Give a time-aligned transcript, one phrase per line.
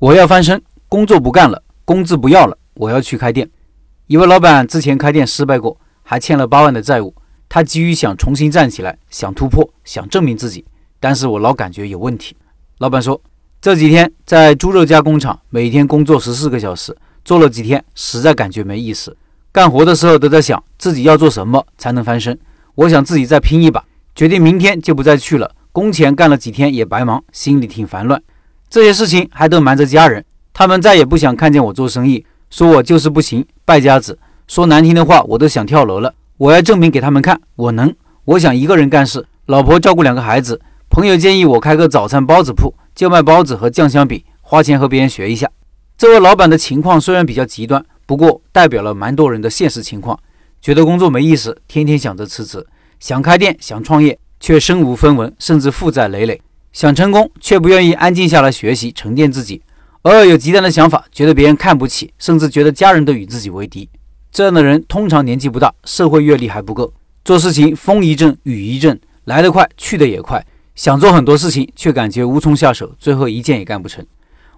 [0.00, 3.46] 我要翻身，工作不干了，工资不要了，我要去开店。
[4.06, 7.14] 一位老板之前开店失败过，还欠了八万的债务。
[7.50, 10.64] 他急于想重新站起来，想突破，想证明自己。
[10.98, 12.34] 但是我老感觉有问题。
[12.78, 13.20] 老板说，
[13.60, 19.14] 这几天在猪肉加工厂，每天工作十四个小时，做了几天，实在感觉没意思。
[19.52, 22.38] 干活的时候都在想自己要做什么才能翻身。
[22.74, 25.54] 我想自己再拼一把，决定明天就不再去了。
[25.72, 28.22] 工钱干了几天也白忙，心里挺烦乱。
[28.70, 34.16] 这些事情还都瞒着家人，他们再也不想看见我做生意，说我就是不行，败家子。
[34.46, 36.14] 说难听的话，我都想跳楼了。
[36.36, 37.92] 我要证明给他们看，我能。
[38.24, 40.60] 我想一个人干事，老婆照顾两个孩子。
[40.88, 45.50] 朋友建议我开个早餐包子铺，就卖包子和酱香饼，花钱和别人学一下。
[45.98, 50.16] 这位老板的情况虽然比较极端，不过代表了蛮多人的现实情况。
[50.60, 52.64] 觉得工作没意思，天天想着辞职，
[53.00, 54.16] 想开店想创业。
[54.42, 56.40] 却身无分文，甚至负债累累。
[56.72, 59.62] 想成功，却不愿意安静下来学习沉淀自己。
[60.02, 63.88] 偶尔有极端的想法，觉得别人看不起，甚至觉得家人都与自己为敌。
[64.30, 66.92] 这样的人通常年纪不大，社会阅历还不够，
[67.24, 70.46] 做事情风一阵雨一阵，来得快去得也快。
[70.76, 74.06] 想做很多事情，却感觉无从下手，最后一件也干不成。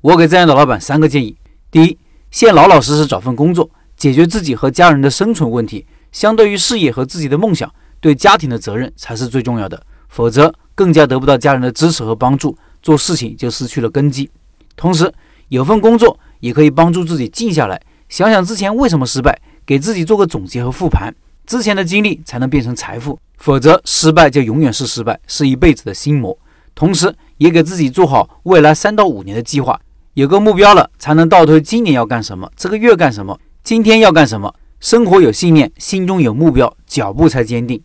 [0.00, 1.36] 我给这样的老板三个建议：
[1.70, 1.96] 第一，
[2.30, 5.86] 先老老实实找份工作，解决自己和家人的生存问题。
[6.10, 7.72] 相对于事业和自己的梦想。
[8.02, 10.50] 对家庭的责任才是最重要的，否则
[10.80, 14.30] 更加得不到家人的支持和帮助，做事情就失去了根基。
[14.76, 15.12] 同时，
[15.48, 17.78] 有份工作也可以帮助自己静下来，
[18.08, 21.14] 想想之前为什么失败，给自己做个总结和复盘，
[21.44, 26.34] 之前的经历才能变成财富，否则失败就永远是失败，是一辈子的心魔。
[26.74, 29.78] 同时，也给自己做好未来三到五年的计划，
[30.14, 34.54] 有个目标了，才能倒推今年要干什么，这个月干什么，今天要干什么。
[34.80, 37.82] 生活有信念，心中有目标，脚步才坚定。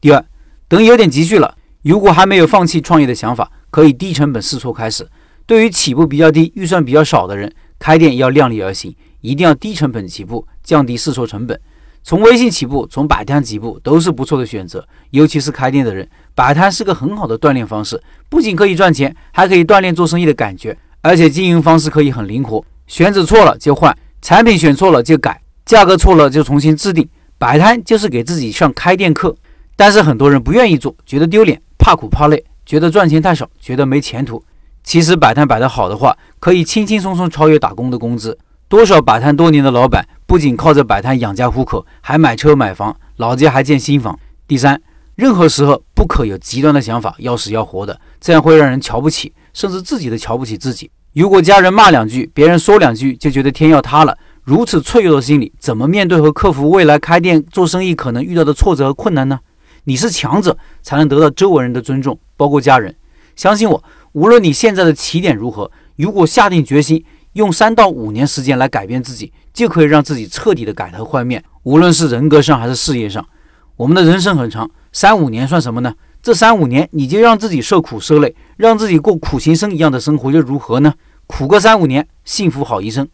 [0.00, 0.24] 第二，
[0.68, 5.08] 等有点积蓄了，如果还没有放弃创业的想法，可以低成本试错开始。
[5.46, 11.58] 对于起步比较低、预算比较少的人，开店要量力而行，一定要低成本起步，降低试错成本。
[12.02, 14.86] 从微信起步，从摆摊起步都是不错的选择。
[15.10, 20.76] 尤其是开店的人，摆摊是个很好的锻炼方式，不仅可以赚钱，还可以锻炼做生意的感觉。
[21.02, 27.08] 而且经营方式可以很灵活，选址错了就换，产品选错了就改，价格错了就重新制定。
[27.38, 29.34] 摆摊就是给自己上开店课。
[29.76, 34.40] 但是很多人不愿意做，觉得丢脸，怕苦怕累，觉得赚钱太少，觉得没前途。
[34.84, 38.38] 其实摆摊摆得好的话，可以轻轻松松超越打工的工资。
[38.68, 44.16] 多少摆摊多年的老板，不仅靠着摆摊养家糊口，还买车买房，老家还建新房。
[44.46, 44.80] 第三，
[45.16, 50.88] 任何时候不可有极端的想法，要死要活的，这样会让人瞧不起，甚至自己都瞧不起自己。
[51.14, 59.40] 如果家人骂两句，别人说两句，就觉得天要塌了，如此脆弱的心理，怎么面对和克服未来开店做生意可能遇到的挫折和困难呢？
[59.90, 62.94] 你是强者，才能得到周围人的尊重，包括家人。
[63.34, 71.42] 相信我，无论你现在的起点如何，如果下定决心，用三到五年时间来改变自己，就可以让自己彻底的改头换面。
[71.64, 73.26] 无论是人格上还是事业上，
[73.74, 75.92] 我们的人生很长，三五年算什么呢？
[76.22, 80.94] 这三五年，你就让自己受苦受累，让自己过苦行僧一样的生活，又如何呢？
[81.26, 83.08] 苦个三五年，幸福好一生。